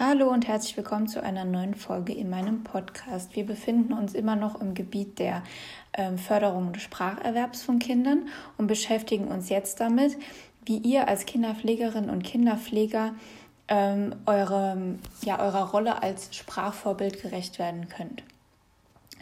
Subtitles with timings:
[0.00, 3.34] Hallo und herzlich willkommen zu einer neuen Folge in meinem Podcast.
[3.34, 5.42] Wir befinden uns immer noch im Gebiet der
[5.92, 10.16] ähm, Förderung des Spracherwerbs von Kindern und beschäftigen uns jetzt damit,
[10.64, 13.16] wie ihr als Kinderpflegerin und Kinderpfleger
[13.66, 18.22] ähm, eure, ja, eurer Rolle als Sprachvorbild gerecht werden könnt.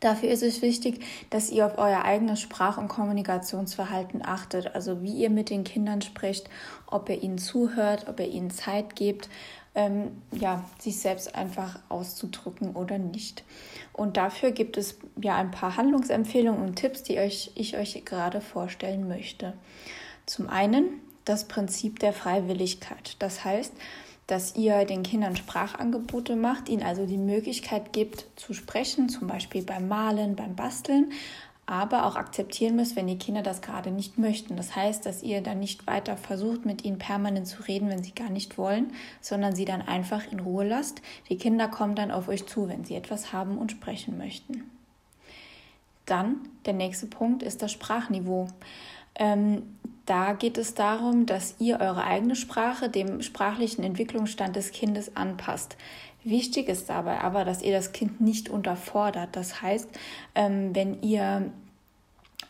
[0.00, 5.12] Dafür ist es wichtig, dass ihr auf euer eigenes Sprach- und Kommunikationsverhalten achtet, also wie
[5.12, 6.48] ihr mit den Kindern spricht,
[6.86, 9.28] ob ihr ihnen zuhört, ob ihr ihnen Zeit gebt,
[9.74, 13.44] ähm, ja, sich selbst einfach auszudrücken oder nicht.
[13.92, 18.40] Und dafür gibt es ja ein paar Handlungsempfehlungen und Tipps, die euch, ich euch gerade
[18.40, 19.52] vorstellen möchte.
[20.26, 23.16] Zum einen das Prinzip der Freiwilligkeit.
[23.18, 23.72] Das heißt,
[24.30, 29.62] dass ihr den Kindern Sprachangebote macht, ihnen also die Möglichkeit gibt zu sprechen, zum Beispiel
[29.62, 31.12] beim Malen, beim Basteln,
[31.66, 34.56] aber auch akzeptieren müsst, wenn die Kinder das gerade nicht möchten.
[34.56, 38.14] Das heißt, dass ihr dann nicht weiter versucht, mit ihnen permanent zu reden, wenn sie
[38.14, 41.02] gar nicht wollen, sondern sie dann einfach in Ruhe lasst.
[41.28, 44.70] Die Kinder kommen dann auf euch zu, wenn sie etwas haben und sprechen möchten.
[46.06, 48.48] Dann der nächste Punkt ist das Sprachniveau.
[49.14, 49.62] Ähm,
[50.10, 55.76] da geht es darum, dass ihr eure eigene Sprache dem sprachlichen Entwicklungsstand des Kindes anpasst.
[56.24, 59.28] Wichtig ist dabei aber, dass ihr das Kind nicht unterfordert.
[59.36, 59.88] Das heißt,
[60.34, 61.52] ähm, wenn ihr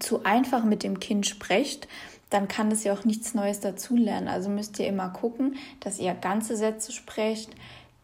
[0.00, 1.86] zu einfach mit dem Kind sprecht,
[2.28, 4.26] dann kann es ja auch nichts Neues dazulernen.
[4.26, 7.50] Also müsst ihr immer gucken, dass ihr ganze Sätze sprecht,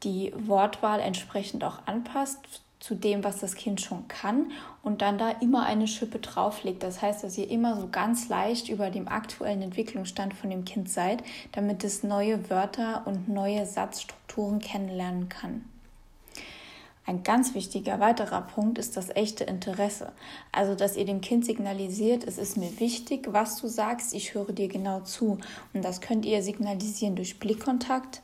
[0.04, 4.50] die Wortwahl entsprechend auch anpasst zu dem, was das Kind schon kann
[4.82, 6.82] und dann da immer eine Schippe drauflegt.
[6.82, 10.88] Das heißt, dass ihr immer so ganz leicht über dem aktuellen Entwicklungsstand von dem Kind
[10.88, 11.22] seid,
[11.52, 15.64] damit es neue Wörter und neue Satzstrukturen kennenlernen kann.
[17.06, 20.12] Ein ganz wichtiger weiterer Punkt ist das echte Interesse.
[20.52, 24.52] Also, dass ihr dem Kind signalisiert, es ist mir wichtig, was du sagst, ich höre
[24.52, 25.38] dir genau zu.
[25.74, 28.22] Und das könnt ihr signalisieren durch Blickkontakt,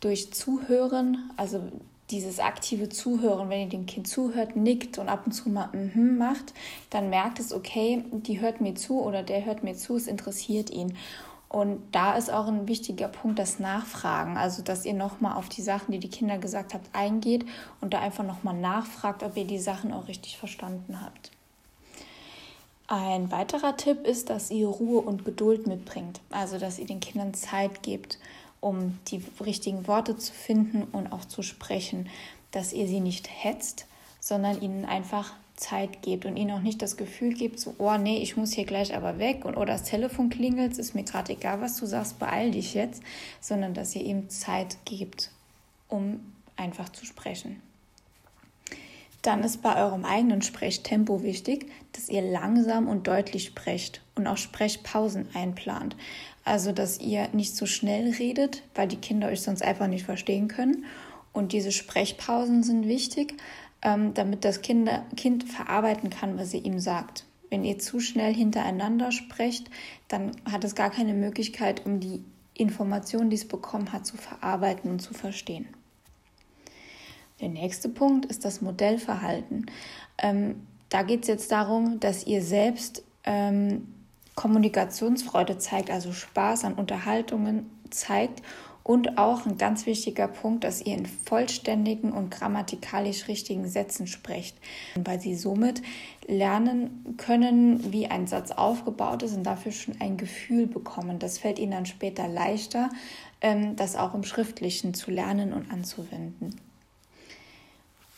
[0.00, 1.60] durch Zuhören, also
[2.10, 6.18] dieses aktive Zuhören, wenn ihr dem Kind zuhört, nickt und ab und zu mal mm
[6.18, 6.52] macht,
[6.90, 10.70] dann merkt es, okay, die hört mir zu oder der hört mir zu, es interessiert
[10.70, 10.96] ihn.
[11.48, 15.62] Und da ist auch ein wichtiger Punkt das Nachfragen, also dass ihr nochmal auf die
[15.62, 17.46] Sachen, die die Kinder gesagt habt, eingeht
[17.80, 21.30] und da einfach nochmal nachfragt, ob ihr die Sachen auch richtig verstanden habt.
[22.86, 27.32] Ein weiterer Tipp ist, dass ihr Ruhe und Geduld mitbringt, also dass ihr den Kindern
[27.32, 28.18] Zeit gebt
[28.64, 32.08] um die richtigen Worte zu finden und auch zu sprechen,
[32.50, 33.86] dass ihr sie nicht hetzt,
[34.20, 38.22] sondern ihnen einfach Zeit gebt und ihnen auch nicht das Gefühl gibt, so, oh nee,
[38.22, 41.60] ich muss hier gleich aber weg und oh, das Telefon klingelt, ist mir gerade egal,
[41.60, 43.02] was du sagst, beeil dich jetzt,
[43.38, 45.30] sondern dass ihr ihm Zeit gebt,
[45.90, 46.20] um
[46.56, 47.60] einfach zu sprechen.
[49.24, 54.36] Dann ist bei eurem eigenen Sprechtempo wichtig, dass ihr langsam und deutlich sprecht und auch
[54.36, 55.96] Sprechpausen einplant.
[56.44, 60.48] Also, dass ihr nicht so schnell redet, weil die Kinder euch sonst einfach nicht verstehen
[60.48, 60.84] können.
[61.32, 63.34] Und diese Sprechpausen sind wichtig,
[63.80, 64.90] ähm, damit das Kind
[65.44, 67.24] verarbeiten kann, was ihr ihm sagt.
[67.48, 69.70] Wenn ihr zu schnell hintereinander sprecht,
[70.08, 74.90] dann hat es gar keine Möglichkeit, um die Informationen, die es bekommen hat, zu verarbeiten
[74.90, 75.66] und zu verstehen.
[77.44, 79.66] Der nächste Punkt ist das Modellverhalten.
[80.16, 83.86] Ähm, da geht es jetzt darum, dass ihr selbst ähm,
[84.34, 88.40] Kommunikationsfreude zeigt, also Spaß an Unterhaltungen zeigt
[88.82, 94.56] und auch ein ganz wichtiger Punkt, dass ihr in vollständigen und grammatikalisch richtigen Sätzen sprecht,
[94.94, 95.82] weil sie somit
[96.26, 101.18] lernen können, wie ein Satz aufgebaut ist und dafür schon ein Gefühl bekommen.
[101.18, 102.88] Das fällt ihnen dann später leichter,
[103.42, 106.56] ähm, das auch im Schriftlichen zu lernen und anzuwenden.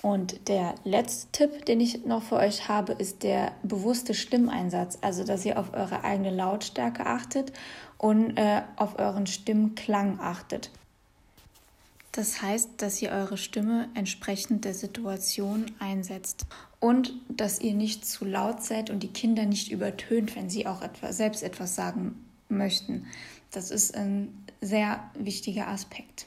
[0.03, 4.99] Und der letzte Tipp, den ich noch für euch habe, ist der bewusste Stimmeinsatz.
[5.01, 7.53] Also, dass ihr auf eure eigene Lautstärke achtet
[7.99, 10.71] und äh, auf euren Stimmklang achtet.
[12.12, 16.47] Das heißt, dass ihr eure Stimme entsprechend der Situation einsetzt
[16.81, 20.81] und dass ihr nicht zu laut seid und die Kinder nicht übertönt, wenn sie auch
[20.81, 23.06] etwas, selbst etwas sagen möchten.
[23.51, 26.27] Das ist ein sehr wichtiger Aspekt.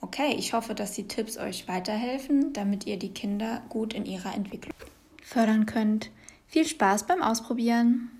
[0.00, 4.34] Okay, ich hoffe, dass die Tipps euch weiterhelfen, damit ihr die Kinder gut in ihrer
[4.34, 4.74] Entwicklung
[5.22, 6.10] fördern könnt.
[6.46, 8.10] Viel Spaß beim Ausprobieren!